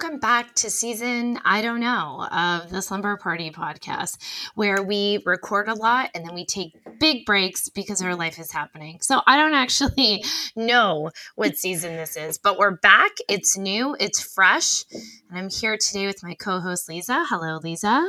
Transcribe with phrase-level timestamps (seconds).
[0.00, 4.16] welcome back to season, I don't know, of the Slumber Party podcast,
[4.54, 8.52] where we record a lot and then we take big breaks because our life is
[8.52, 8.98] happening.
[9.00, 10.22] So I don't actually
[10.56, 13.10] know what season this is, but we're back.
[13.28, 14.84] It's new, it's fresh.
[15.30, 17.24] And I'm here today with my co host, Lisa.
[17.28, 18.08] Hello, Lisa.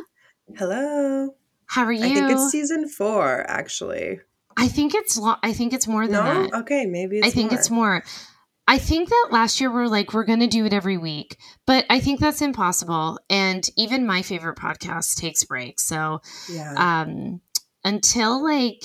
[0.57, 1.33] Hello.
[1.65, 2.05] How are you?
[2.05, 4.19] I think it's season four, actually.
[4.55, 6.43] I think it's lo- I think it's more than no?
[6.43, 6.53] that.
[6.61, 7.59] Okay, maybe I think more.
[7.59, 8.03] it's more.
[8.69, 11.37] I think that last year we are like, we're going to do it every week,
[11.65, 13.17] but I think that's impossible.
[13.29, 15.85] And even my favorite podcast takes breaks.
[15.87, 16.73] So, Yeah.
[16.77, 17.41] um,
[17.83, 18.83] until like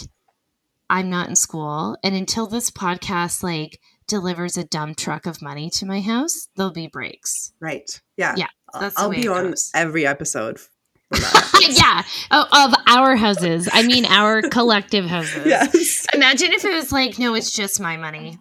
[0.89, 5.69] I'm not in school and until this podcast like delivers a dump truck of money
[5.71, 7.53] to my house, there'll be breaks.
[7.61, 8.01] right.
[8.17, 8.35] Yeah.
[8.39, 10.59] yeah, I'll- that's I'll be on every episode.
[11.69, 13.69] yeah, oh, of our houses.
[13.73, 15.43] I mean, our collective houses.
[15.47, 16.07] yes.
[16.15, 18.39] Imagine if it was like, no, it's just my money.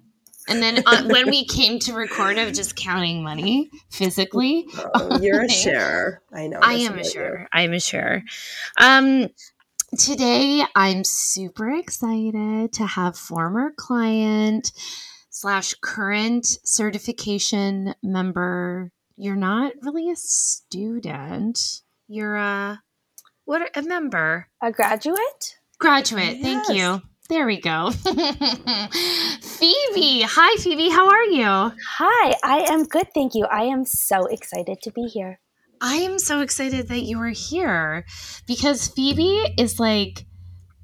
[0.48, 4.66] And then uh, when we came to record, of just counting money physically.
[4.96, 5.54] Oh, you're a Okay.
[5.54, 6.22] sharer.
[6.34, 6.60] I know.
[6.62, 7.12] I am a about you.
[7.12, 7.48] sure.
[7.54, 8.22] I am a sure.
[8.78, 9.30] Um,
[9.98, 14.72] today, I'm super excited to have former client
[15.30, 18.92] slash current certification member.
[19.16, 21.82] You're not really a student.
[22.08, 22.82] You're a
[23.46, 23.70] what?
[23.78, 24.48] A member.
[24.62, 25.58] A graduate?
[25.80, 26.40] Graduate.
[26.42, 27.02] Thank you.
[27.30, 27.90] There we go.
[27.92, 28.92] Phoebe.
[30.24, 30.90] Hi, Phoebe.
[30.90, 31.46] How are you?
[31.98, 33.46] Hi, I am good, thank you.
[33.46, 35.40] I am so excited to be here.
[35.80, 38.06] I am so excited that you are here
[38.46, 40.26] because Phoebe is like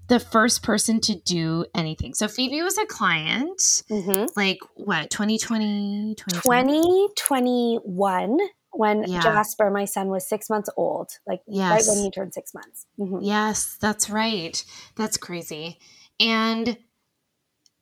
[0.07, 2.13] the first person to do anything.
[2.13, 6.81] So Phoebe was a client, hmm like what, 2020, 2020?
[7.17, 8.37] 2021,
[8.71, 9.19] when Yeah.
[9.21, 12.85] Jasper, my son, was six months old, like right when he turned six months.
[12.97, 13.19] Mhm.
[13.21, 14.63] Yes, that's right.
[14.95, 15.79] That's crazy.
[16.19, 16.77] And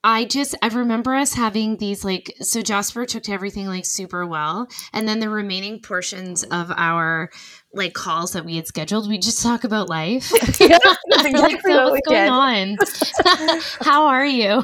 [0.03, 4.25] I just I remember us having these like so Jasper took to everything like super
[4.25, 4.67] well.
[4.93, 7.29] And then the remaining portions of our
[7.73, 10.31] like calls that we had scheduled, we just talk about life.
[10.59, 10.77] Yeah,
[11.11, 12.77] exactly like, so what what's going on?
[13.81, 14.63] How are you?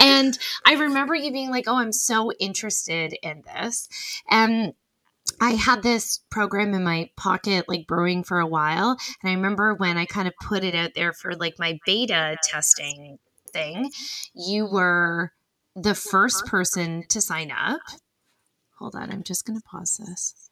[0.00, 3.88] and I remember you being like, "Oh, I'm so interested in this,"
[4.28, 4.72] and
[5.40, 8.96] I had this program in my pocket, like brewing for a while.
[9.22, 12.36] And I remember when I kind of put it out there for like my beta
[12.42, 13.18] testing
[13.52, 13.90] thing,
[14.34, 15.32] you were
[15.76, 17.80] the first person to sign up.
[18.78, 20.50] Hold on, I'm just going to pause this.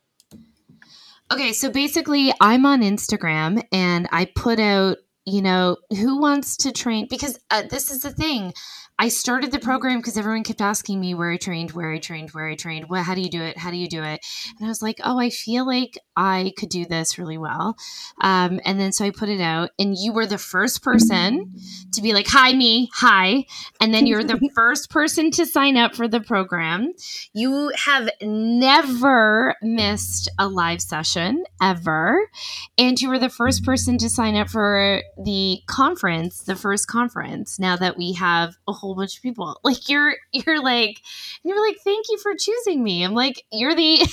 [1.32, 6.70] Okay, so basically, I'm on Instagram and I put out, you know, who wants to
[6.70, 7.08] train?
[7.10, 8.52] Because uh, this is the thing.
[8.98, 12.30] I started the program because everyone kept asking me where I trained, where I trained,
[12.30, 12.88] where I trained.
[12.88, 13.02] What?
[13.02, 13.58] How do you do it?
[13.58, 14.24] How do you do it?
[14.58, 17.76] And I was like, oh, I feel like I could do this really well.
[18.22, 21.52] Um, and then so I put it out, and you were the first person
[21.92, 23.44] to be like, hi, me, hi.
[23.80, 26.94] And then you're the first person to sign up for the program.
[27.34, 32.30] You have never missed a live session ever.
[32.78, 37.58] And you were the first person to sign up for the conference, the first conference,
[37.58, 39.58] now that we have a whole bunch of people.
[39.64, 41.00] Like you're you're like
[41.42, 43.02] you're like, thank you for choosing me.
[43.02, 44.06] I'm like, you're the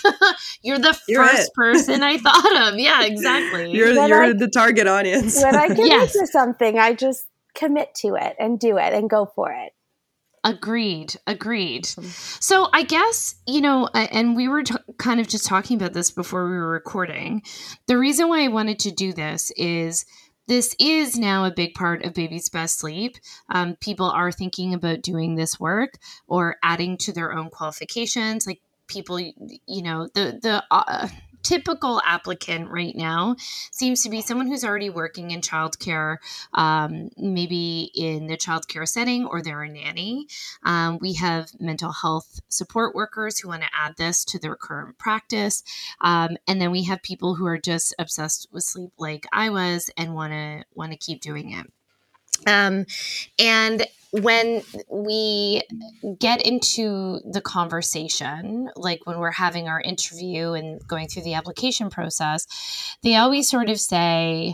[0.64, 1.54] you're the You're first it.
[1.54, 2.80] person I thought of.
[2.80, 3.72] Yeah, exactly.
[3.72, 5.42] You're When you're I- the target audience.
[5.44, 6.14] When I commit Yes.
[6.14, 9.74] to something, I just commit to it and do it and go for it.
[10.46, 11.16] Agreed.
[11.26, 11.86] Agreed.
[11.86, 15.94] So I guess, you know, a- and we were t- kind of just talking about
[15.94, 17.44] this before we were recording.
[17.88, 20.06] The reason why I wanted to do this is
[20.48, 23.18] this is now a big part of baby's best sleep.
[23.50, 28.46] Um, people are thinking about doing this work or adding to their own qualifications.
[28.46, 31.08] Like people, you know, the, the, uh,
[31.44, 33.36] typical applicant right now
[33.72, 36.18] seems to be someone who's already working in childcare
[36.54, 40.28] um, maybe in the childcare setting or they're a nanny.
[40.64, 44.98] Um, we have mental health support workers who want to add this to their current
[44.98, 45.64] practice.
[46.02, 49.90] Um, and then we have people who are just obsessed with sleep like I was
[49.98, 51.68] and want to want to keep doing it.
[52.48, 52.86] Um,
[53.40, 54.62] and when
[54.92, 55.64] we
[56.20, 61.90] get into the conversation, like when we're having our interview and going through the application
[61.90, 62.46] process,
[63.02, 64.54] they always sort of say,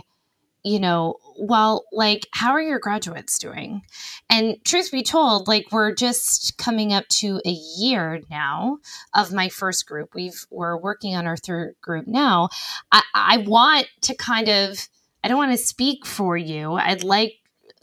[0.62, 3.82] you know, well, like, how are your graduates doing?
[4.28, 8.78] And truth be told, like, we're just coming up to a year now
[9.14, 10.14] of my first group.
[10.14, 12.48] We've we're working on our third group now.
[12.92, 14.88] I, I want to kind of,
[15.24, 16.74] I don't want to speak for you.
[16.74, 17.34] I'd like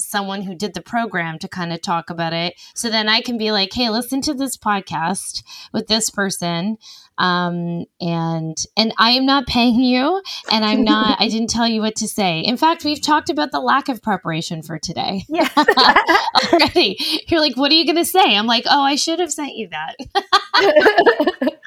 [0.08, 3.38] someone who did the program to kind of talk about it so then i can
[3.38, 5.44] be like hey listen to this podcast
[5.74, 6.78] with this person
[7.20, 10.22] um, and and i am not paying you
[10.52, 13.52] and i'm not i didn't tell you what to say in fact we've talked about
[13.52, 15.50] the lack of preparation for today Yeah.
[16.54, 19.32] already you're like what are you going to say i'm like oh i should have
[19.32, 19.96] sent you that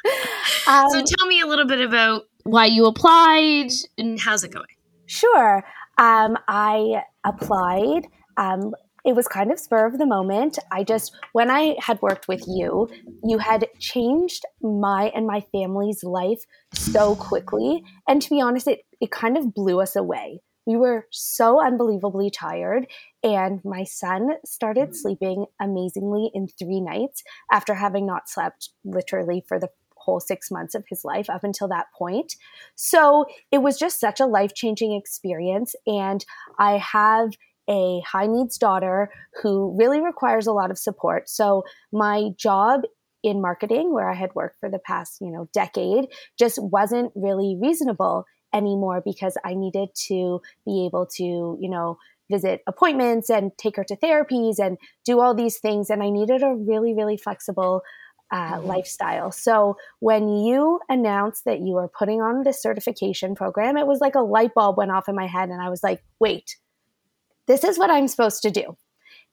[0.67, 4.67] um, so tell me a little bit about why you applied and how's it going?
[5.07, 5.65] Sure.
[5.99, 8.07] Um, I applied.
[8.41, 10.59] Um, it was kind of spur of the moment.
[10.73, 12.89] I just, when I had worked with you,
[13.25, 16.45] you had changed my and my family's life
[16.75, 17.83] so quickly.
[18.09, 20.43] And to be honest, it, it kind of blew us away.
[20.67, 22.87] We were so unbelievably tired,
[23.25, 29.59] and my son started sleeping amazingly in three nights after having not slept literally for
[29.59, 32.37] the whole six months of his life up until that point.
[32.75, 35.75] So it was just such a life changing experience.
[35.87, 36.25] And
[36.59, 37.31] I have
[37.69, 39.11] a high needs daughter
[39.43, 41.29] who really requires a lot of support.
[41.29, 42.83] So my job
[43.23, 46.07] in marketing where I had worked for the past, you know, decade
[46.39, 48.25] just wasn't really reasonable
[48.55, 51.99] anymore because I needed to be able to, you know,
[52.31, 56.43] visit appointments and take her to therapies and do all these things and I needed
[56.43, 57.83] a really really flexible
[58.31, 58.67] uh, mm-hmm.
[58.67, 59.33] lifestyle.
[59.33, 64.15] So when you announced that you were putting on this certification program, it was like
[64.15, 66.57] a light bulb went off in my head, and I was like, "Wait,
[67.51, 68.77] this is what I'm supposed to do."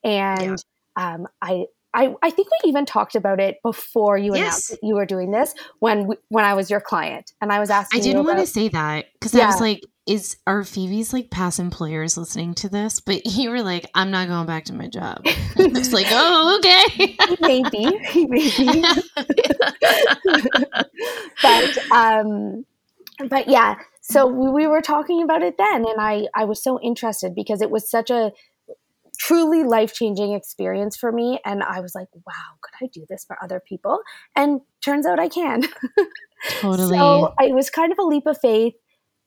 [0.03, 0.63] And
[0.97, 1.13] yeah.
[1.13, 4.39] um, I, I, I think we even talked about it before you yes.
[4.41, 7.59] announced that you were doing this when we, when I was your client, and I
[7.59, 7.99] was asking.
[7.99, 9.43] I didn't want to say that because yeah.
[9.43, 12.99] I was like, is are Phoebe's like past employers listening to this?
[12.99, 15.21] But you were like, I'm not going back to my job.
[15.25, 17.17] I was like, oh, okay.
[17.41, 17.85] maybe,
[18.27, 18.83] maybe.
[21.41, 22.65] but um,
[23.29, 23.75] but yeah.
[24.09, 27.61] So we, we were talking about it then, and I I was so interested because
[27.61, 28.31] it was such a
[29.17, 31.39] truly life changing experience for me.
[31.43, 33.99] And I was like, wow, could I do this for other people?
[34.35, 35.63] And turns out I can.
[36.59, 36.95] Totally.
[36.95, 38.75] so it was kind of a leap of faith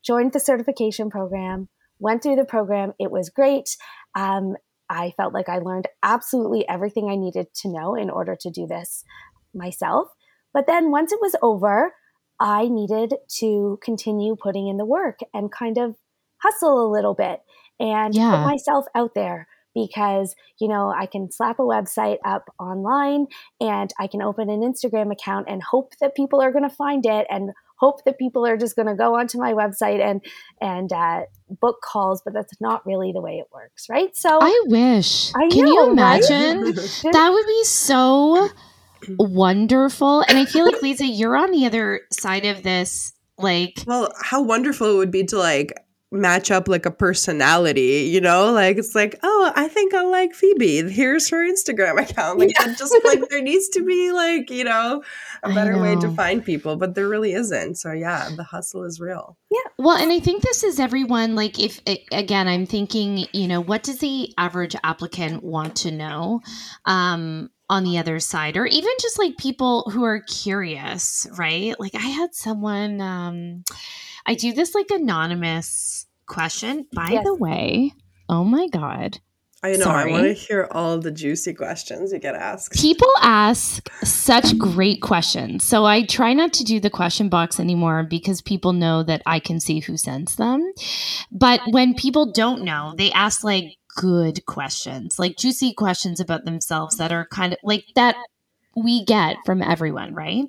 [0.05, 1.69] joined the certification program,
[1.99, 2.93] went through the program.
[2.99, 3.77] It was great.
[4.15, 4.57] Um,
[4.89, 8.67] I felt like I learned absolutely everything I needed to know in order to do
[8.67, 9.05] this
[9.55, 10.09] myself.
[10.53, 11.93] But then once it was over,
[12.41, 15.97] I needed to continue putting in the work and kind of
[16.43, 17.43] hustle a little bit
[17.79, 18.31] and yeah.
[18.31, 23.27] put myself out there because you know I can slap a website up online
[23.61, 27.07] and I can open an Instagram account and hope that people are going to find
[27.07, 27.51] it and
[27.81, 30.23] hope that people are just going to go onto my website and
[30.61, 34.15] and uh, book calls, but that's not really the way it works, right?
[34.17, 35.35] So I wish.
[35.35, 36.63] I Can know, you imagine?
[36.63, 36.75] Right?
[37.13, 38.49] that would be so
[39.19, 40.23] wonderful.
[40.29, 43.13] And I feel like Lisa, you're on the other side of this.
[43.39, 45.75] Like, well, how wonderful it would be to like
[46.13, 48.53] match up like a personality, you know?
[48.53, 50.91] Like it's like, oh, I think I like Phoebe.
[50.91, 52.39] Here's her Instagram account.
[52.39, 52.75] Like yeah.
[52.75, 55.03] just like there needs to be like, you know,
[55.43, 57.77] a better way to find people, but there really isn't.
[57.77, 59.37] So yeah, the hustle is real.
[59.51, 59.59] Yeah.
[59.79, 61.81] Well, and I think this is everyone like if
[62.13, 66.41] again, I'm thinking, you know, what does the average applicant want to know?
[66.85, 71.79] Um on the other side or even just like people who are curious, right?
[71.79, 73.65] Like I had someone um
[74.27, 76.87] I do this like anonymous question.
[76.93, 77.25] By yes.
[77.25, 77.93] the way,
[78.29, 79.21] oh my God.
[79.63, 79.85] I know.
[79.85, 80.11] Sorry.
[80.11, 82.73] I want to hear all the juicy questions you get asked.
[82.73, 85.65] People ask such great questions.
[85.65, 89.39] So I try not to do the question box anymore because people know that I
[89.39, 90.73] can see who sends them.
[91.31, 96.97] But when people don't know, they ask like good questions, like juicy questions about themselves
[96.97, 98.17] that are kind of like that
[98.77, 100.45] we get from everyone, right?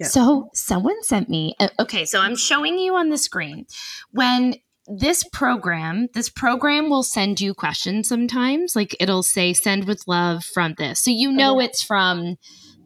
[0.00, 0.06] Yeah.
[0.06, 3.66] So someone sent me, uh, okay, so I'm showing you on the screen
[4.12, 4.54] when
[4.86, 8.76] this program, this program will send you questions sometimes.
[8.76, 11.00] Like it'll say send with love from this.
[11.00, 12.36] So you know it's from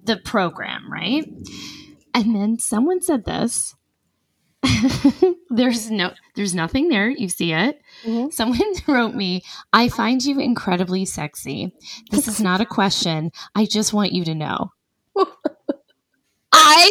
[0.04, 1.28] the program, right?
[2.14, 3.74] And then someone said this.
[5.50, 7.08] there's no there's nothing there.
[7.08, 7.80] You see it.
[8.04, 8.30] Mm-hmm.
[8.30, 9.42] Someone wrote me,
[9.72, 11.72] I find you incredibly sexy.
[12.10, 13.32] This is not a question.
[13.54, 14.72] I just want you to know.
[16.52, 16.90] I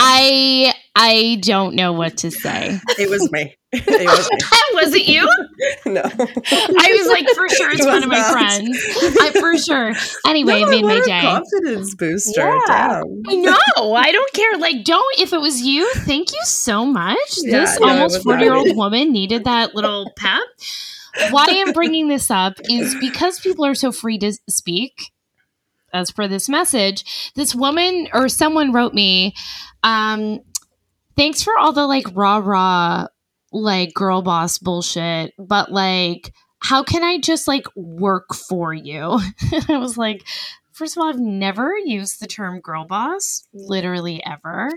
[0.00, 2.78] I I don't know what to say.
[2.98, 3.56] It was me.
[3.72, 4.38] It was, me.
[4.74, 5.28] was it you?
[5.86, 6.02] No.
[6.02, 8.78] I was like, for sure, it's it one of my friends.
[9.20, 9.94] I for sure.
[10.26, 11.20] Anyway, no, it made my day.
[11.22, 12.42] Confidence booster.
[12.42, 13.02] Yeah.
[13.28, 13.94] I know.
[13.94, 14.58] I don't care.
[14.58, 15.18] Like, don't.
[15.18, 17.16] If it was you, thank you so much.
[17.38, 20.42] Yeah, this no, almost forty year old woman needed that little pep.
[21.30, 25.10] Why I'm bringing this up is because people are so free to speak
[25.92, 29.34] as for this message, this woman or someone wrote me,
[29.82, 30.40] um,
[31.16, 33.06] thanks for all the like rah rah,
[33.52, 39.20] like girl boss bullshit, but like, how can I just like work for you?
[39.68, 40.26] I was like,
[40.72, 44.70] first of all, I've never used the term girl boss, literally ever.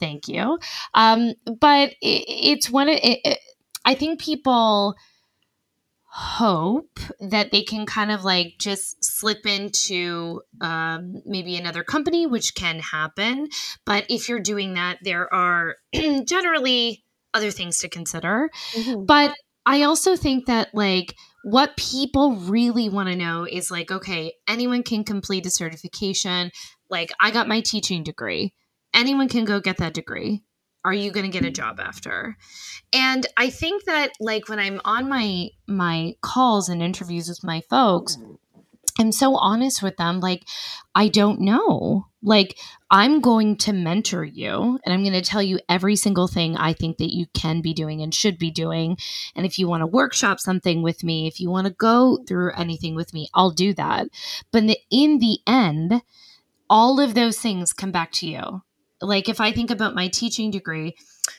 [0.00, 0.58] Thank you.
[0.94, 3.38] Um, but it, it's one of it, it,
[3.84, 4.94] I think people
[6.14, 12.54] hope that they can kind of like just slip into um, maybe another company, which
[12.54, 13.48] can happen.
[13.86, 15.76] But if you're doing that, there are
[16.26, 17.02] generally
[17.32, 18.50] other things to consider.
[18.74, 19.06] Mm-hmm.
[19.06, 21.14] But I also think that like
[21.44, 26.50] what people really want to know is like, okay, anyone can complete a certification.
[26.90, 28.52] Like, I got my teaching degree.
[28.92, 30.42] Anyone can go get that degree.
[30.84, 32.36] Are you going to get a job after?
[32.92, 37.62] And I think that like when I'm on my my calls and interviews with my
[37.70, 38.18] folks,
[38.98, 40.20] I'm so honest with them.
[40.20, 40.44] Like,
[40.94, 42.06] I don't know.
[42.22, 42.58] Like,
[42.90, 46.72] I'm going to mentor you and I'm going to tell you every single thing I
[46.72, 48.98] think that you can be doing and should be doing.
[49.34, 52.52] And if you want to workshop something with me, if you want to go through
[52.52, 54.08] anything with me, I'll do that.
[54.52, 56.02] But in the, in the end,
[56.68, 58.62] all of those things come back to you.
[59.02, 60.96] Like, if I think about my teaching degree,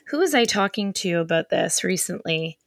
[0.08, 2.58] who was I talking to about this recently?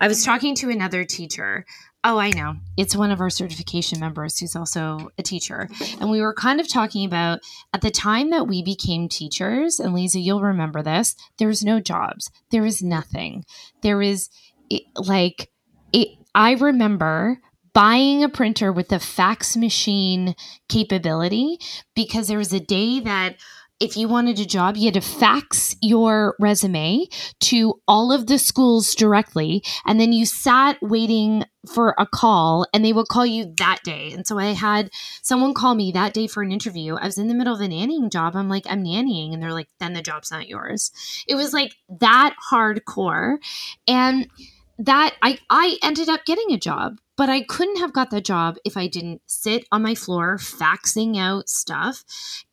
[0.00, 1.64] I was talking to another teacher
[2.08, 2.54] Oh, I know.
[2.76, 5.68] It's one of our certification members who's also a teacher.
[6.00, 7.40] And we were kind of talking about
[7.74, 11.80] at the time that we became teachers, and Lisa, you'll remember this, there was no
[11.80, 12.30] jobs.
[12.52, 13.44] There was nothing.
[13.82, 14.00] There
[14.70, 15.50] it, like,
[15.92, 17.40] it, I remember
[17.72, 20.36] buying a printer with a fax machine
[20.68, 21.58] capability
[21.96, 23.34] because there was a day that
[23.78, 27.06] if you wanted a job, you had to fax your resume
[27.40, 29.62] to all of the schools directly.
[29.84, 34.12] And then you sat waiting for a call and they would call you that day.
[34.12, 34.90] And so I had
[35.20, 36.94] someone call me that day for an interview.
[36.94, 38.34] I was in the middle of a nannying job.
[38.34, 39.34] I'm like, I'm nannying.
[39.34, 40.90] And they're like, then the job's not yours.
[41.28, 43.36] It was like that hardcore.
[43.86, 44.28] And
[44.78, 48.56] that I, I ended up getting a job but I couldn't have got that job
[48.64, 52.04] if I didn't sit on my floor faxing out stuff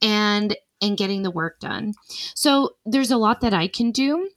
[0.01, 1.93] and and getting the work done.
[2.35, 4.29] So there's a lot that I can do.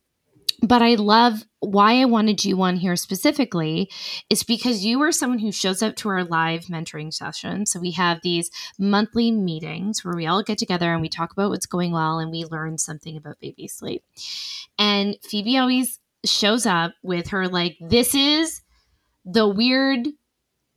[0.63, 3.91] But I love why I wanted you on here specifically
[4.31, 7.67] is because you are someone who shows up to our live mentoring session.
[7.67, 11.51] So we have these monthly meetings where we all get together and we talk about
[11.51, 14.03] what's going well and we learn something about baby sleep.
[14.79, 18.63] And Phoebe always shows up with her like, this is
[19.27, 20.09] the weird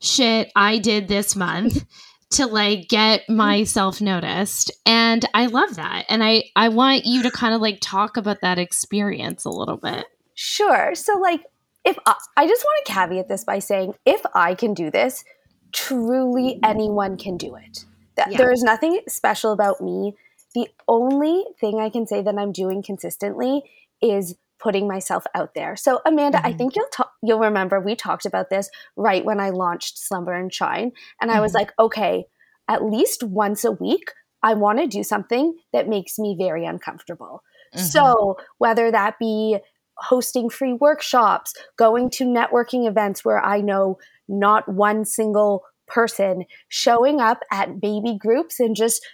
[0.02, 1.86] shit I did this month
[2.32, 3.36] to like get mm-hmm.
[3.36, 7.80] myself noticed and i love that and i i want you to kind of like
[7.82, 10.06] talk about that experience a little bit
[10.36, 11.44] sure so like
[11.86, 15.24] if I, I just want to caveat this by saying if i can do this
[15.72, 17.86] truly anyone can do it
[18.18, 18.38] yeah.
[18.38, 20.16] there is nothing special about me
[20.54, 23.64] the only thing i can say that i'm doing consistently
[24.02, 25.76] is putting myself out there.
[25.76, 26.48] So Amanda, mm-hmm.
[26.48, 30.34] I think you'll ta- you'll remember we talked about this right when I launched Slumber
[30.34, 31.38] and Shine and mm-hmm.
[31.38, 31.60] I was mm-hmm.
[31.60, 32.26] like, okay,
[32.68, 34.12] at least once a week
[34.44, 37.44] I want to do something that makes me very uncomfortable.
[37.76, 37.86] Mm-hmm.
[37.86, 39.58] So, whether that be
[39.98, 47.20] hosting free workshops, going to networking events where I know not one single person, showing
[47.20, 49.06] up at baby groups and just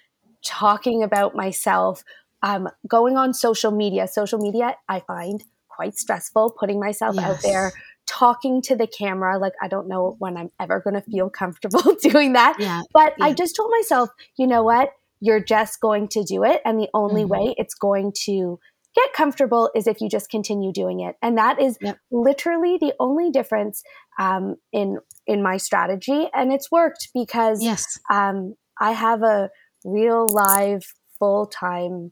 [0.45, 2.03] talking about myself,
[2.41, 4.07] um, going on social media.
[4.07, 7.25] Social media, I find quite stressful, putting myself yes.
[7.25, 7.71] out there,
[8.07, 9.37] talking to the camera.
[9.37, 12.55] Like, I don't know when I'm ever going to feel comfortable doing that.
[12.59, 12.81] Yeah.
[12.93, 13.25] But yeah.
[13.25, 14.91] I just told myself, you know what?
[15.19, 16.61] You're just going to do it.
[16.65, 17.31] And the only mm-hmm.
[17.31, 18.59] way it's going to
[18.95, 21.15] get comfortable is if you just continue doing it.
[21.21, 21.97] And that is yep.
[22.11, 23.83] literally the only difference
[24.19, 26.29] um, in in my strategy.
[26.33, 27.99] And it's worked because yes.
[28.11, 29.49] um, I have a
[29.83, 30.83] real live
[31.19, 32.11] full time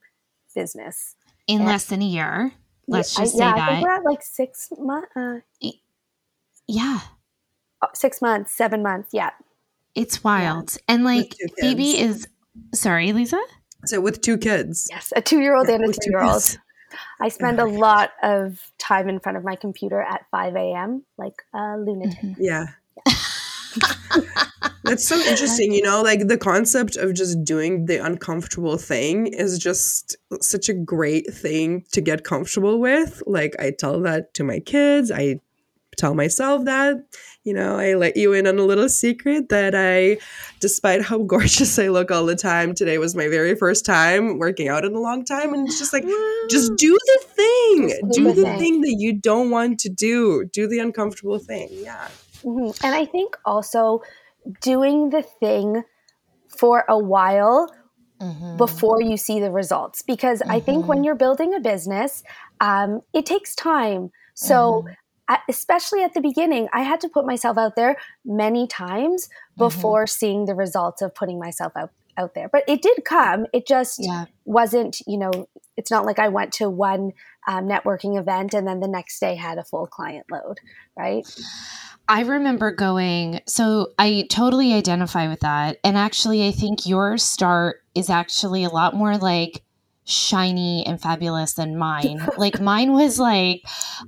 [0.54, 1.16] business
[1.48, 2.52] in and less than a year.
[2.88, 3.70] Let's just I, say yeah, that.
[3.70, 5.10] I think we're at like six months.
[5.16, 5.40] Uh,
[6.68, 7.00] yeah,
[7.82, 9.10] uh, six months, seven months.
[9.14, 9.32] Yeah,
[9.96, 10.74] it's wild.
[10.74, 10.96] Yeah.
[10.96, 12.28] And like, Phoebe is
[12.74, 13.42] sorry, Lisa.
[13.86, 16.58] So with two kids, yes, a two-year-old yeah, and a two-year-old.
[17.20, 21.04] I spend a lot of time in front of my computer at 5 a.m.
[21.18, 22.20] like a lunatic.
[22.20, 22.42] Mm-hmm.
[22.44, 22.66] Yeah.
[24.84, 29.58] That's so interesting, you know, like the concept of just doing the uncomfortable thing is
[29.58, 33.24] just such a great thing to get comfortable with.
[33.26, 35.40] Like I tell that to my kids, I
[35.96, 36.98] tell myself that,
[37.46, 40.18] you know, I let you in on a little secret that I
[40.60, 44.68] despite how gorgeous I look all the time, today was my very first time working
[44.68, 46.06] out in a long time and it's just like
[46.50, 48.10] just do the thing.
[48.12, 50.44] Do the thing that you don't want to do.
[50.52, 51.70] Do the uncomfortable thing.
[51.72, 52.10] Yeah.
[52.44, 52.86] Mm-hmm.
[52.86, 54.02] And I think also
[54.62, 55.84] doing the thing
[56.48, 57.74] for a while
[58.22, 58.58] mm-hmm.
[58.58, 60.02] before you see the results.
[60.02, 60.52] Because mm-hmm.
[60.52, 61.06] I think when mm-hmm.
[61.06, 62.24] you're building a business,
[62.60, 64.12] um, it takes time.
[64.34, 64.86] So,
[65.30, 65.36] mm-hmm.
[65.50, 69.64] especially at the beginning, I had to put myself out there many times mm-hmm.
[69.64, 72.50] before seeing the results of putting myself out out there.
[72.50, 73.48] But it did come.
[73.54, 74.26] It just yeah.
[74.46, 75.48] wasn't, you know,
[75.78, 77.14] it's not like I went to one
[77.48, 80.60] um, networking event, and then the next day had a full client load,
[80.98, 81.26] right?
[82.08, 85.78] I remember going, so I totally identify with that.
[85.84, 89.64] And actually, I think your start is actually a lot more like
[90.06, 92.28] shiny and fabulous than mine.
[92.38, 93.64] like mine was like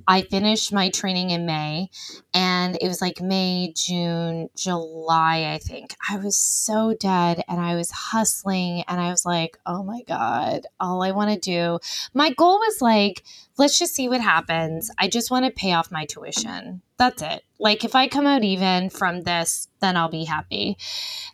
[0.06, 1.90] I finished my training in May
[2.34, 5.94] and it was like May, June, July, I think.
[6.10, 10.66] I was so dead and I was hustling and I was like, "Oh my god,
[10.78, 11.78] all I want to do."
[12.14, 13.22] My goal was like,
[13.58, 14.90] let's just see what happens.
[14.98, 16.82] I just want to pay off my tuition.
[16.98, 17.42] That's it.
[17.58, 20.76] Like if I come out even from this, then I'll be happy.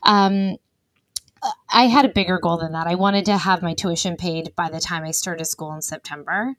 [0.02, 0.56] Um
[1.68, 2.86] I had a bigger goal than that.
[2.86, 6.54] I wanted to have my tuition paid by the time I started school in September.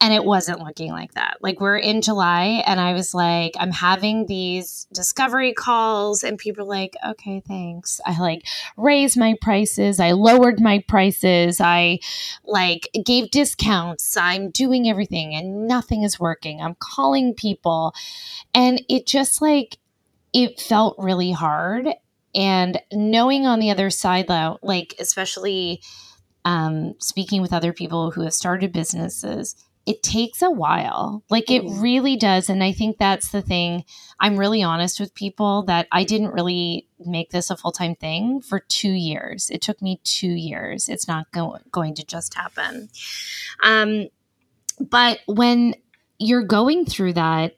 [0.00, 1.36] And it wasn't looking like that.
[1.40, 6.64] Like, we're in July, and I was like, I'm having these discovery calls, and people
[6.64, 8.00] are like, okay, thanks.
[8.04, 10.00] I like raised my prices.
[10.00, 11.60] I lowered my prices.
[11.60, 12.00] I
[12.44, 14.16] like gave discounts.
[14.16, 16.60] I'm doing everything, and nothing is working.
[16.60, 17.94] I'm calling people.
[18.54, 19.78] And it just like,
[20.32, 21.88] it felt really hard
[22.36, 25.80] and knowing on the other side though like especially
[26.44, 31.22] um, speaking with other people who have started businesses it takes a while.
[31.30, 31.80] Like it mm-hmm.
[31.80, 32.50] really does.
[32.50, 33.84] And i think that's the thing.
[34.18, 38.60] I'm really honest with people that i didn't really make this a full-time thing for
[38.60, 39.48] two years.
[39.48, 40.88] It took me two years.
[40.88, 42.88] It's not go- going to just happen.
[43.62, 44.08] Um,
[44.80, 45.74] but when
[46.18, 47.54] you're going through that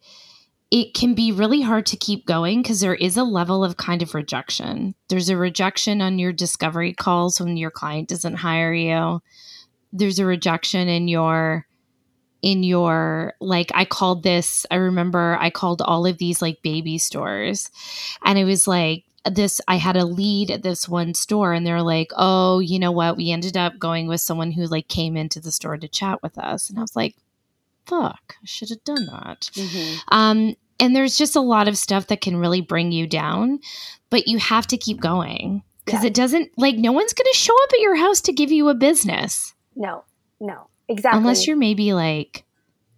[0.70, 4.02] it can be really hard to keep going because there is a level of kind
[4.02, 4.94] of rejection.
[5.08, 9.22] There's a rejection on your discovery calls when your client doesn't hire you.
[9.92, 11.66] There's a rejection in your
[12.40, 16.96] in your like I called this I remember I called all of these like baby
[16.96, 17.68] stores
[18.24, 21.82] and it was like this I had a lead at this one store and they're
[21.82, 23.16] like, "Oh, you know what?
[23.16, 26.38] We ended up going with someone who like came into the store to chat with
[26.38, 27.16] us." And I was like,
[27.88, 29.50] fuck, I should have done that.
[29.54, 30.14] Mm-hmm.
[30.14, 33.58] Um, and there's just a lot of stuff that can really bring you down,
[34.10, 36.08] but you have to keep going because yeah.
[36.08, 38.68] it doesn't like no one's going to show up at your house to give you
[38.68, 39.54] a business.
[39.74, 40.04] No,
[40.40, 41.18] no, exactly.
[41.18, 42.44] Unless you're maybe like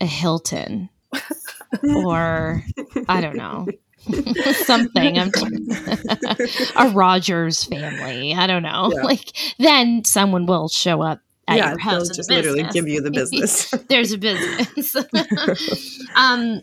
[0.01, 0.91] a Hilton
[1.83, 2.65] or
[3.09, 3.67] I don't know.
[4.65, 5.31] something I'm
[6.77, 8.35] a Rogers family.
[8.35, 8.91] I don't know.
[8.95, 9.03] Yeah.
[9.03, 12.09] Like then someone will show up at yeah, your house.
[12.09, 13.71] They'll just literally give you the business.
[13.89, 14.97] There's a business.
[16.15, 16.63] um,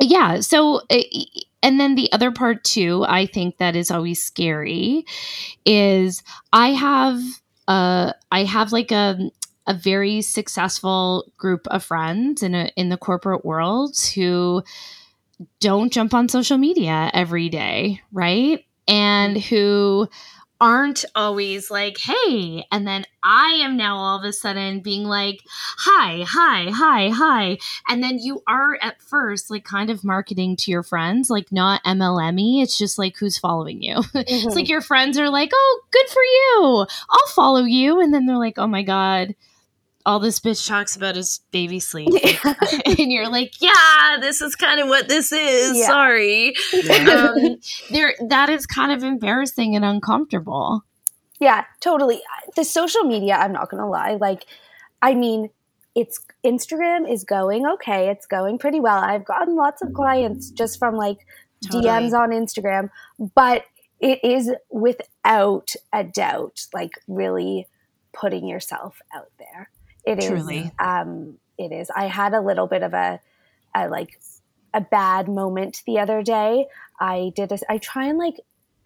[0.00, 0.40] yeah.
[0.40, 1.04] So, eh,
[1.62, 5.06] and then the other part too, I think that is always scary,
[5.64, 7.20] is I have
[7.68, 9.30] uh I have like a
[9.66, 14.64] a very successful group of friends in a in the corporate world who
[15.60, 18.64] don't jump on social media every day, right?
[18.88, 20.08] And who
[20.60, 22.64] aren't always like, hey.
[22.70, 25.40] And then I am now all of a sudden being like,
[25.78, 27.58] hi, hi, hi, hi.
[27.88, 31.82] And then you are at first like kind of marketing to your friends, like not
[31.84, 34.02] MLM It's just like who's following you.
[34.20, 34.46] Mm-hmm.
[34.48, 36.86] it's like your friends are like, oh, good for you.
[37.10, 38.00] I'll follow you.
[38.00, 39.34] And then they're like, oh my God
[40.06, 42.08] all this bitch talks about is baby sleep.
[42.86, 45.78] and you're like, yeah, this is kind of what this is.
[45.78, 45.86] Yeah.
[45.86, 46.54] Sorry.
[46.90, 47.56] Um,
[47.90, 50.84] there, that is kind of embarrassing and uncomfortable.
[51.38, 52.20] Yeah, totally.
[52.56, 54.16] The social media, I'm not going to lie.
[54.20, 54.46] Like,
[55.00, 55.50] I mean,
[55.94, 58.10] it's Instagram is going okay.
[58.10, 58.98] It's going pretty well.
[58.98, 61.26] I've gotten lots of clients just from like
[61.64, 61.84] totally.
[61.84, 62.90] DMs on Instagram,
[63.34, 63.64] but
[64.00, 67.66] it is without a doubt like really
[68.12, 69.70] putting yourself out there.
[70.18, 70.58] It Truly.
[70.58, 70.70] is.
[70.78, 71.90] Um, it is.
[71.94, 73.20] I had a little bit of a,
[73.74, 74.18] a like
[74.72, 76.66] a bad moment the other day.
[76.98, 77.52] I did.
[77.52, 78.36] A, I try and like.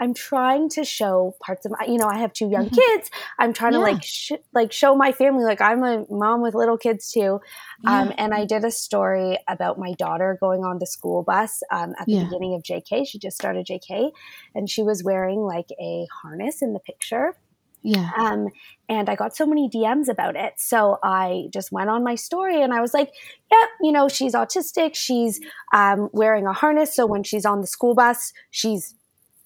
[0.00, 1.86] I'm trying to show parts of my.
[1.86, 2.74] You know, I have two young mm-hmm.
[2.74, 3.10] kids.
[3.38, 3.78] I'm trying yeah.
[3.78, 7.40] to like sh- like show my family like I'm a mom with little kids too.
[7.84, 8.00] Yeah.
[8.00, 11.94] Um, and I did a story about my daughter going on the school bus um,
[11.98, 12.24] at the yeah.
[12.24, 13.06] beginning of JK.
[13.06, 14.10] She just started JK,
[14.52, 17.36] and she was wearing like a harness in the picture.
[17.84, 18.10] Yeah.
[18.16, 18.48] Um,
[18.88, 20.54] and I got so many DMs about it.
[20.56, 23.12] So I just went on my story and I was like,
[23.52, 24.94] yeah, you know, she's autistic.
[24.94, 25.38] She's
[25.72, 26.96] um, wearing a harness.
[26.96, 28.94] So when she's on the school bus, she's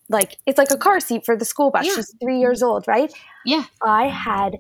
[0.09, 1.85] like, it's like a car seat for the school bus.
[1.85, 1.97] Yeah.
[1.97, 3.13] She's three years old, right?
[3.45, 3.65] Yeah.
[3.83, 4.59] I had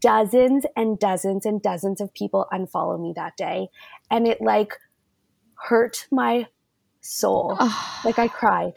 [0.00, 3.68] dozens and dozens and dozens of people unfollow me that day.
[4.10, 4.74] And it like
[5.54, 6.48] hurt my
[7.00, 7.56] soul.
[8.04, 8.72] like I cried.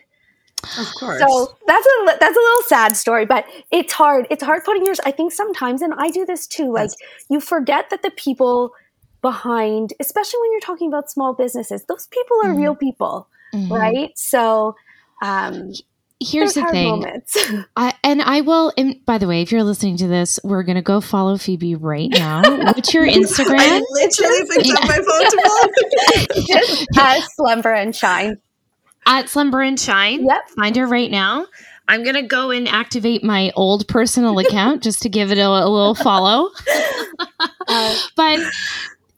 [0.77, 1.19] Of course.
[1.19, 4.27] So that's a that's a little sad story, but it's hard.
[4.29, 4.99] It's hard putting yours.
[5.05, 6.71] I think sometimes, and I do this too.
[6.71, 7.25] Like yes.
[7.29, 8.71] you forget that the people
[9.21, 12.61] behind, especially when you're talking about small businesses, those people are mm-hmm.
[12.61, 13.73] real people, mm-hmm.
[13.73, 14.11] right?
[14.15, 14.75] So,
[15.21, 15.71] um,
[16.19, 16.89] here's the hard thing.
[16.89, 17.37] moments.
[17.75, 18.71] I, and I will.
[18.77, 22.09] And by the way, if you're listening to this, we're gonna go follow Phoebe right
[22.09, 22.41] now.
[22.41, 23.83] What's your instagram I Instagram?
[23.89, 26.45] literally picked up my phone to follow.
[26.47, 28.37] Just uh, slumber and shine.
[29.05, 30.25] At Slumber and Shine.
[30.25, 30.49] Yep.
[30.55, 31.47] Find her right now.
[31.87, 35.67] I'm gonna go and activate my old personal account just to give it a, a
[35.67, 36.49] little follow.
[37.67, 38.39] Uh, but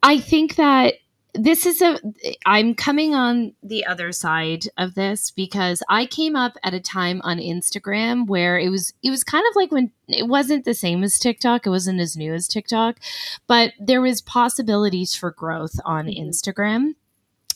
[0.01, 0.95] I think that
[1.37, 1.99] this is a
[2.45, 7.21] I'm coming on the other side of this because I came up at a time
[7.23, 11.03] on Instagram where it was it was kind of like when it wasn't the same
[11.03, 12.97] as TikTok, it wasn't as new as TikTok,
[13.47, 16.29] but there was possibilities for growth on Mhm.
[16.29, 16.95] Instagram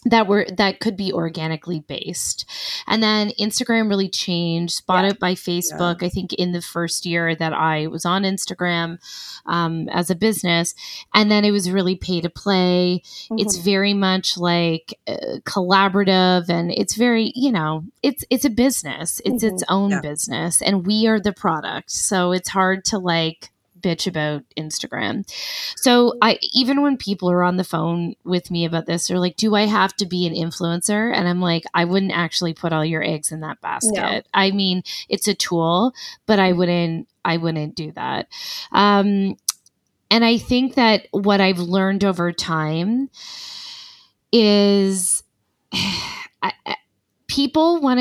[0.05, 2.45] that were that could be organically based.
[2.87, 4.85] And then instagram really changed.
[4.85, 5.11] Bought Yeah.
[5.11, 8.97] out by facebook i think in the first year that i was on instagram
[9.45, 10.73] um, as a business.
[11.13, 13.01] And then it was really pay to play.
[13.31, 13.63] It's mhm.
[13.63, 19.21] very much like uh, collaborative and it's very you know it's it's a business.
[19.25, 20.01] It's its own Yeah.
[20.01, 21.91] business and we are the product.
[21.91, 25.23] So it's hard to like bitch about instagram.
[25.77, 29.37] So i even when people are on the phone with me about this they're like
[29.37, 31.13] do i have to be an influencer?
[31.13, 34.27] And i'm like i wouldn't actually put all your eggs in that basket.
[34.33, 35.93] I mean it's a tool
[36.25, 38.27] but i wouldn't i wouldn't do that.
[38.71, 39.35] Um
[40.11, 43.09] and i think that what i've learned over time
[44.31, 45.23] is
[45.73, 46.75] I, I-
[47.27, 47.99] people want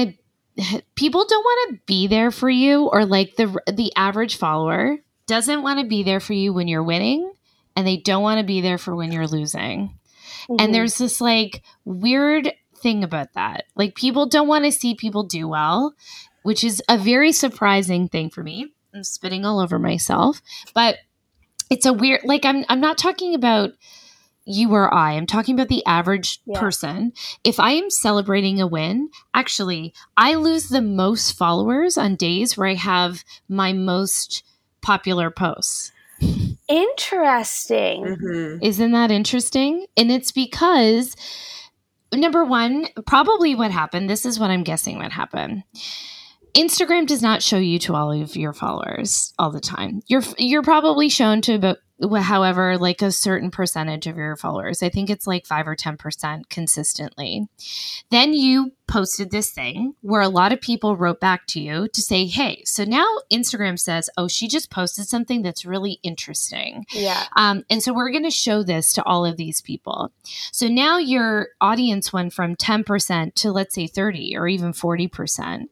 [0.56, 4.98] to people don't want to be there for you or like the the average follower
[5.28, 7.32] doesn't want to be there for you when you're winning
[7.76, 9.94] and they don't want to be there for when you're losing.
[10.48, 10.60] Mhm.
[10.60, 13.64] and there's this like weird thing about that.
[13.76, 15.94] Like people don't want to see people do well
[16.42, 18.72] which is a very surprising thing for me.
[18.94, 20.40] I'm spitting all over myself
[20.74, 20.96] but
[21.70, 23.70] it's a weird like i'm i'm not talking about
[24.50, 25.12] you or i.
[25.12, 26.58] I'm talking about the average Yeah.
[26.58, 27.12] person.
[27.44, 32.68] If i am celebrating a win actually i lose the most followers on days where
[32.68, 34.42] i have my most
[34.82, 35.92] popular posts
[36.68, 38.04] Interesting.
[38.04, 38.58] Mhm.
[38.62, 39.86] isn't that interesting?
[39.96, 41.14] And it's because
[42.12, 45.62] number one, probably what happened, this is what I'm guessing what happened.
[46.54, 50.00] Instagram does not show you to all of your followers all the time.
[50.08, 51.78] You're you're probably shown to about
[52.20, 54.82] however like a certain percentage of your followers.
[54.82, 57.48] I think it's like 5 or 10% consistently.
[58.10, 62.00] Then you posted this thing where a lot of people wrote back to you to
[62.00, 67.26] say, "Hey, so now Instagram says, "Oh, she just posted something that's really interesting." Yeah.
[67.36, 70.10] Um, and so we're going to show this to all of these people.
[70.52, 75.68] So now your audience went from 10% to let's say 30 or even 40%.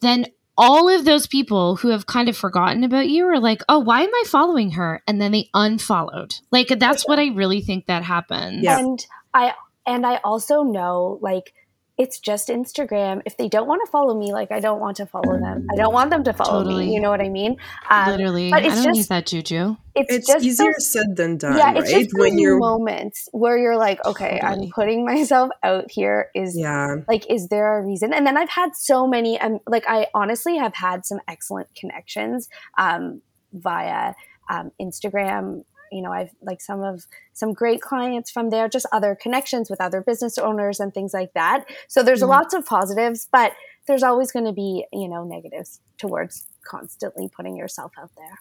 [0.00, 3.78] Then all of those people who have kind of forgotten about you are like, oh,
[3.78, 5.02] why am I following her?
[5.06, 6.34] And then they unfollowed.
[6.50, 8.62] Like that's what I really think that happens.
[8.62, 8.78] Yeah.
[8.78, 9.54] And I
[9.86, 11.52] and I also know like
[11.96, 13.22] it's just Instagram.
[13.24, 15.66] If they don't want to follow me, like I don't want to follow them.
[15.72, 16.86] I don't want them to follow Totally.
[16.86, 16.94] me.
[16.94, 17.56] You know what I mean?
[17.88, 18.50] Um, Literally.
[18.50, 19.76] but I it's don't need that juju.
[19.94, 21.76] it's, It's just easier those- said than done, yeah, right?
[21.76, 24.66] it's just when you're moments where you're like, okay, Totally.
[24.66, 26.30] I'm putting myself out here.
[26.34, 26.96] Is yeah.
[27.06, 28.12] like, is there a reason?
[28.12, 32.48] And then I've had so many, um, like I honestly have had some excellent connections
[32.76, 34.14] um, via
[34.50, 35.64] um, Instagram.
[35.92, 39.80] You know, I've like some of some great clients from there, just other connections with
[39.80, 41.64] other business owners and things like that.
[41.88, 42.28] So there's Mhm.
[42.28, 43.52] lots of positives, but
[43.86, 48.38] there's always going to be, you know, negatives towards constantly putting yourself out there.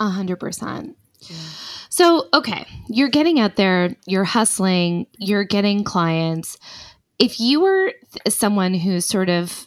[0.00, 0.96] A hundred percent.
[1.88, 6.56] So, okay, you're getting out there, you're hustling, you're getting clients.
[7.18, 7.92] If you were
[8.28, 9.66] someone who's sort of,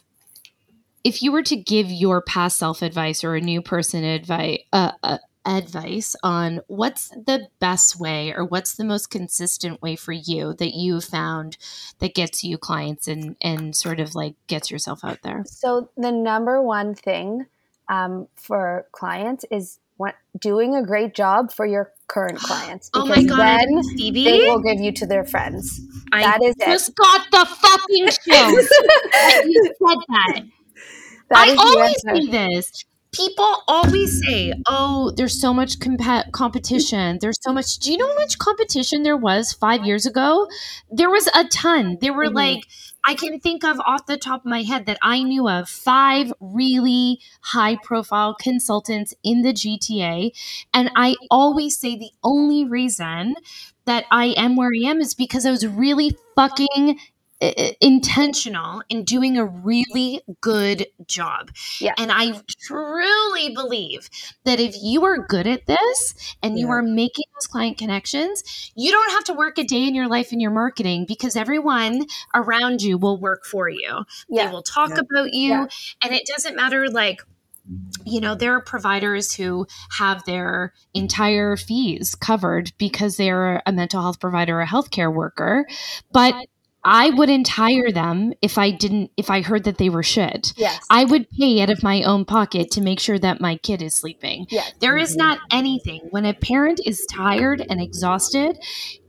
[1.04, 4.92] if you were to give your past self advice or a new person advice, uh,
[5.02, 10.54] uh, advice on what's the best way or what's the most consistent way for you
[10.54, 11.56] that you found
[11.98, 15.42] that gets you clients and and sort of like gets yourself out there.
[15.46, 17.46] So the number one thing
[17.88, 23.22] um, for clients is what, doing a great job for your current clients Oh my
[23.22, 24.24] god, then Phoebe!
[24.24, 25.80] they will give you to their friends.
[26.12, 26.66] I that is it.
[26.66, 28.70] just got the fucking chills.
[29.44, 30.42] you said that.
[31.30, 32.84] That I always do this.
[33.12, 37.18] People always say, "Oh, there's so much compa- competition.
[37.20, 40.48] There's so much." Do you know how much competition there was five years ago?
[40.90, 41.98] There was a ton.
[42.00, 42.34] There were Mhm.
[42.34, 42.60] like
[43.04, 46.32] I can think of off the top of my head that I knew of five
[46.40, 50.32] really high profile consultants in the GTA,
[50.72, 53.34] and I always say the only reason
[53.84, 56.98] that I am where I am is because I was really fucking
[57.80, 61.50] intentional in doing a really good job.
[61.80, 61.94] Yeah.
[61.98, 64.08] And I truly believe
[64.44, 68.92] that if you are good at this and you are making those client connections, you
[68.92, 72.82] don't have to work a day in your life in your marketing because everyone around
[72.82, 74.04] you will work for you.
[74.30, 75.00] They will talk Yeah.
[75.00, 75.50] about you.
[75.50, 75.66] Yeah.
[76.02, 77.22] And it doesn't matter, like,
[78.04, 79.66] you know, there are providers who
[79.98, 85.66] have their entire fees covered because they're a mental health provider or a healthcare worker.
[86.12, 86.34] But
[86.84, 90.52] I wouldn't hire them if I didn't, if I heard that they were shit.
[90.56, 90.84] Yes.
[90.90, 93.94] I would pay out of my own pocket to make sure that my kid is
[93.94, 94.46] sleeping.
[94.50, 94.72] yes.
[94.80, 95.18] There is Mhm.
[95.18, 96.00] not anything.
[96.10, 98.58] When a parent is tired and exhausted,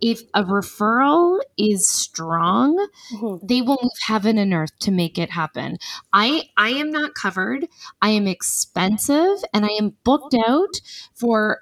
[0.01, 3.39] if a referral is strong, Mhm.
[3.47, 5.77] they will move heaven and earth to make it happen.
[6.13, 7.67] I I am not covered.
[8.01, 10.79] I am expensive and I am booked out
[11.15, 11.59] for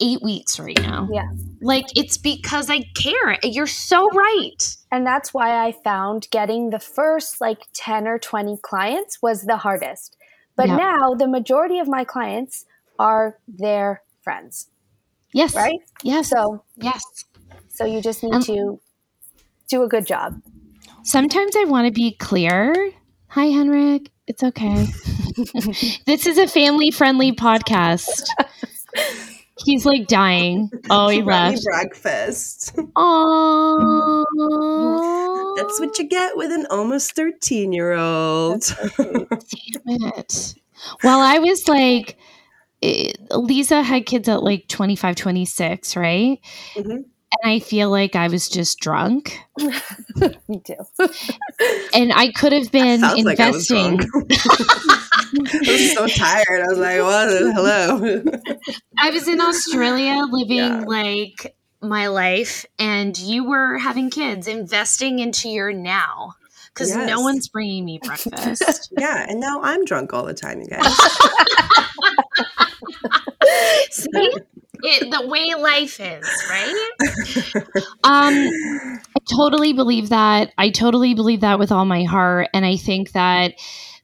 [0.00, 1.08] 8 weeks right now.
[1.12, 1.28] Yeah.
[1.62, 3.38] Like it's because I care.
[3.42, 4.76] You're so right.
[4.94, 9.56] And that's why I found getting the first like 10 or 20 clients was the
[9.56, 10.16] hardest.
[10.54, 10.76] But Yeah.
[10.76, 12.64] now the majority of my clients
[12.96, 14.68] are their friends,
[15.32, 15.56] Yes.
[15.56, 15.80] right?
[16.04, 16.28] Yes.
[16.28, 17.02] So yes.
[17.68, 18.78] so you just need Um, to
[19.68, 20.40] do a good job.
[21.02, 22.92] Sometimes I want to be clear.
[23.30, 24.12] Hi, Henrik.
[24.28, 24.86] It's okay.
[26.06, 28.28] this is a family friendly podcast.
[29.58, 30.70] He's like dying.
[30.90, 31.64] Oh, he brought left.
[31.64, 32.76] breakfast.
[32.96, 34.24] Oh,
[35.56, 38.62] That's what you get with an almost 13 year old.
[38.98, 39.26] Damn
[39.86, 40.54] it.
[41.02, 42.16] Well, I was like,
[42.82, 46.40] eh, Lisa had kids at like 25, 26, right?
[46.74, 47.04] Mhm.
[47.42, 49.38] And I feel like I was just drunk.
[49.58, 50.74] Me too.
[51.94, 53.96] And I could have been Sounds like I was investing.
[53.98, 54.30] drunk.
[54.32, 56.62] I was so tired.
[56.62, 57.28] I was like, what?
[57.54, 58.22] Hello.
[58.98, 60.84] I was in Australia living Yeah.
[60.86, 66.34] like my life, and you were having kids, investing into your now
[66.72, 68.92] because no one's bringing me breakfast.
[68.98, 70.96] yeah, and now I'm drunk all the time, you guys.
[73.90, 74.32] See?
[74.84, 76.90] It, the way life is, right?
[78.04, 80.52] Um, I totally believe that.
[80.58, 82.48] I totally believe that with all my heart.
[82.52, 83.54] And I think that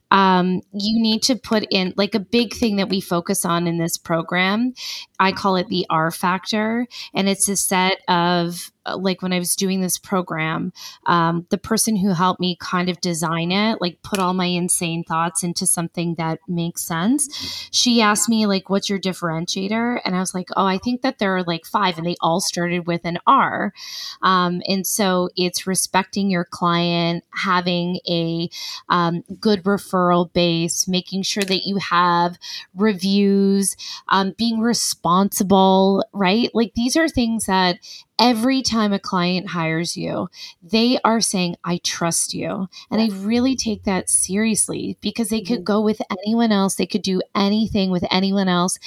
[0.09, 3.77] um, you need to put in like a big thing that we focus on in
[3.77, 4.73] this program.
[5.19, 6.87] I call it the R factor.
[7.13, 10.73] And it's a set of, like, when I was doing this program,
[11.05, 15.03] um, the person who helped me kind of design it, like, put all my insane
[15.03, 17.29] thoughts into something that makes sense.
[17.71, 20.01] She asked me, like, what's your differentiator?
[20.03, 22.41] And I was like, oh, I think that there are like five, and they all
[22.41, 23.73] started with an R.
[24.21, 28.49] Um, and so it's respecting your client, having a
[28.89, 32.37] um, good referral base, making sure that you have
[32.75, 33.75] reviews,
[34.09, 36.49] um, being responsible, right?
[36.53, 37.77] Like these are things that
[38.21, 40.29] every time a client hires you,
[40.63, 42.69] they are saying, I trust you.
[42.91, 45.65] And I really take that seriously because they could Mhm.
[45.65, 48.77] go with anyone else, they could do anything with anyone else.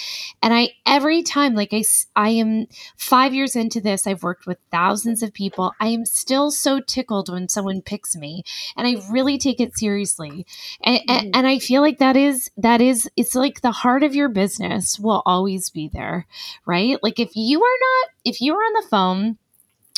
[0.43, 1.83] And I, every time, like I,
[2.15, 2.67] I am
[2.97, 5.73] five years into this, I've worked with thousands of people.
[5.81, 8.45] I am still so tickled when someone picks me
[8.77, 10.47] and I really take it seriously.
[10.85, 11.31] And, and, Mhm.
[11.35, 14.99] and I feel like that is, that is, it's like the heart of your business
[15.01, 16.27] will always be there,
[16.67, 17.03] right?
[17.03, 19.24] Like if you are not, if you are on the phone,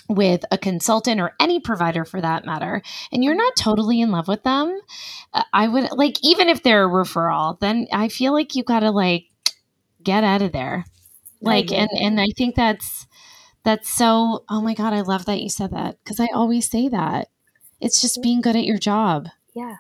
[0.09, 4.29] with a consultant or any provider for that matter, and you're not totally in love
[4.29, 4.79] with them,
[5.35, 8.81] uh, I would like, even if they're a referral, then I feel like you got
[8.81, 9.25] to like
[10.03, 10.85] get out of there.
[11.41, 13.07] Like, and, and I think that's,
[13.63, 16.89] that's so, oh my God, I love that you said that because I always say
[16.89, 17.29] that.
[17.81, 19.29] It's just being good at your job.
[19.55, 19.77] Yeah.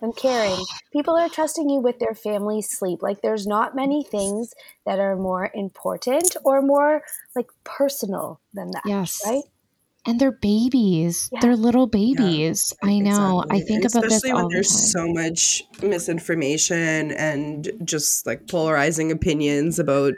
[0.00, 0.56] And caring.
[0.92, 3.02] People are trusting you with their family's sleep.
[3.02, 7.02] Like there's not many things that are more important or more
[7.34, 8.82] like personal than that.
[8.86, 9.22] Yes.
[9.26, 9.44] Right?
[10.06, 11.28] And they're babies.
[11.32, 11.40] Yeah.
[11.42, 12.72] They're little babies.
[12.82, 13.42] I know.
[13.42, 13.60] Exactly.
[13.62, 14.78] I think And about this especially all when the there's time.
[14.78, 20.14] so much misinformation and just like polarizing opinions about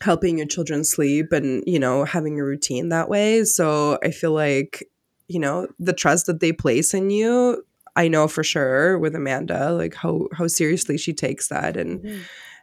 [0.00, 4.30] helping your children sleep and you know having a routine that way so i feel
[4.30, 4.84] like
[5.26, 7.64] you know the trust that they place in you
[7.96, 12.20] i know for sure with amanda like how how seriously she takes that and Mhm.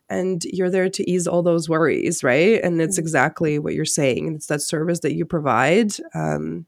[0.10, 3.00] And you're there to ease all those worries right and it's Mhm.
[3.00, 6.66] exactly what you're saying it's that service that you provide um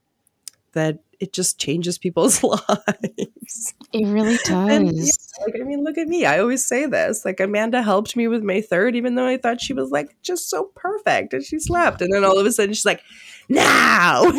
[0.73, 4.37] that it just changes people's lives It really
[4.69, 5.33] And, yeah, does.
[5.45, 6.25] like I mean, look at me.
[6.25, 7.25] I always say this.
[7.25, 10.49] Like Amanda helped me with May 3rd, even though I thought she was like just
[10.49, 12.01] so perfect and she slept.
[12.01, 13.01] And then all of a sudden she's like,
[13.49, 14.23] now.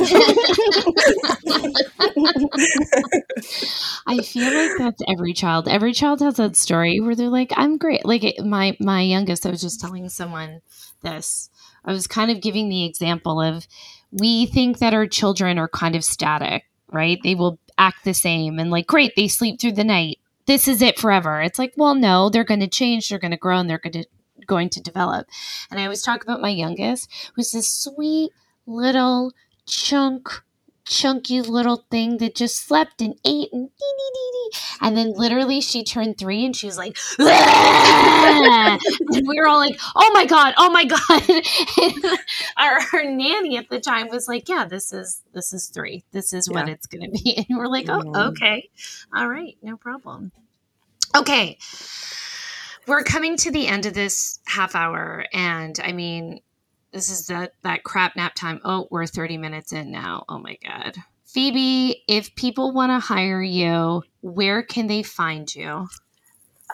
[4.06, 5.68] I feel like that's every child.
[5.68, 9.50] Every child has that story where they're like, "I'm great." Like my my youngest, I
[9.50, 10.60] was just telling someone
[11.02, 11.50] this.
[11.84, 13.66] I was kind of giving the example of
[14.12, 17.18] we think that our children are kind of static, right?
[17.22, 20.18] They will act the same and like, great, they sleep through the night.
[20.46, 21.40] This is it forever.
[21.40, 23.92] It's like, well, no, they're going to change, they're going to grow, and they're going
[23.92, 24.04] to
[24.46, 25.26] going to develop.
[25.70, 28.32] And I always talk about my youngest, who's this sweet
[28.68, 29.32] little
[29.66, 30.42] chunk
[30.88, 34.58] chunky little thing that just slept and ate and dee, dee, dee, dee.
[34.80, 38.80] and then literally she turned three and she was like and
[39.28, 42.18] we were all like oh my god oh my god.
[42.56, 46.04] Our, our, nanny at the time was like yeah this is this is three.
[46.12, 47.44] This is what it's gonna be.
[47.48, 48.28] And we're like oh mm-hmm.
[48.30, 48.70] okay.
[49.14, 50.32] All right no problem.
[51.14, 51.58] Okay.
[52.86, 56.40] We're coming to the end of this half hour and i mean
[56.92, 58.60] this is that that crap nap time.
[58.64, 60.24] Oh, we're 30 minutes in now.
[60.28, 60.96] Oh my god.
[61.24, 65.88] Phoebe, if people want to hire you, where can they find you?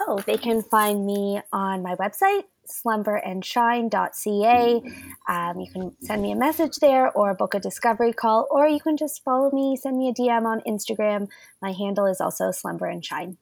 [0.00, 4.82] Oh, they can find me on my website, slumberandshine.ca.
[5.28, 8.80] Um, you can send me a message there or book a discovery call, or you
[8.80, 11.28] can just follow me, send me a DM on Instagram.
[11.60, 13.38] My handle is also slumber and shine.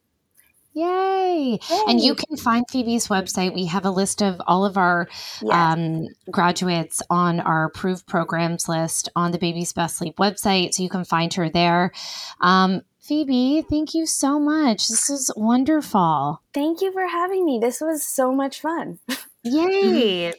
[0.74, 1.58] Yay.
[1.70, 1.80] Yay.
[1.86, 3.54] And you can find Phoebe's website.
[3.54, 5.08] We have a list of all of our
[5.42, 5.72] yeah.
[5.72, 10.74] um, graduates on our approved programs list on the Baby's Best Sleep website.
[10.74, 11.92] So you can find her there.
[12.40, 14.88] Um, Phoebe, thank you so much.
[14.88, 16.40] This is wonderful.
[16.54, 17.58] Thank you for having me.
[17.60, 19.00] This was so much fun.
[19.46, 19.94] Mm-hmm.
[19.94, 20.32] Yay.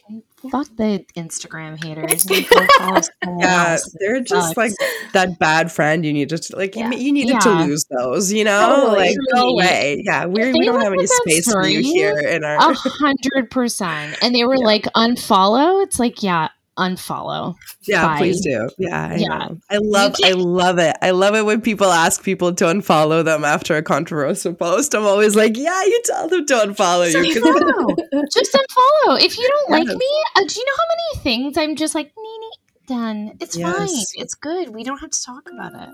[0.50, 2.26] Fuck the Instagram haters.
[3.38, 4.72] yeah, they're just like
[5.12, 6.90] that bad friend you need to like yeah.
[6.90, 7.38] you needed yeah.
[7.40, 8.76] to lose those, you know?
[8.76, 9.08] Totally.
[9.08, 10.02] Like go away.
[10.04, 14.18] Yeah, we we don't have any space for you here in our a hundred percent.
[14.22, 14.66] And they were yeah.
[14.66, 15.82] like unfollow.
[15.82, 17.54] It's like, yeah, unfollow.
[17.82, 18.18] Yeah, Bye.
[18.18, 18.68] please do.
[18.78, 19.28] Yeah, I yeah.
[19.38, 19.58] Know.
[19.70, 20.96] I love I love it.
[21.02, 24.94] I love it when people ask people to unfollow them after a controversial post.
[24.94, 28.26] I'm always like, yeah, you tell them to unfollow you.
[28.32, 29.20] just unfollow.
[29.20, 29.88] If you don't yes.
[29.88, 32.50] like me, uh, do you know how many things I'm just like, Nini,
[32.86, 33.36] done.
[33.40, 33.76] It's yes.
[33.76, 34.04] fine.
[34.14, 34.70] It's good.
[34.70, 35.88] We don't have to talk about it.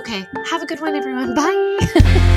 [0.00, 0.24] Okay.
[0.50, 1.34] Have a good one, everyone.
[1.34, 2.36] Bye.